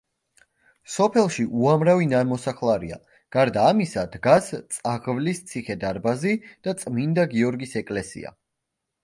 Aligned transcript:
სოფელში 0.93 1.43
უამრავი 1.59 2.07
ნამოსახლარია, 2.13 2.97
გარდა 3.35 3.67
ამისა 3.75 4.07
დგას 4.15 4.49
წაღვლის 4.79 5.43
ციხე-დარბაზი 5.53 6.35
და 6.49 6.75
წმინდა 6.83 7.29
გიორგის 7.37 7.79
ეკლესია. 7.85 8.35